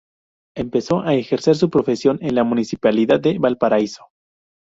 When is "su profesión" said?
1.55-2.17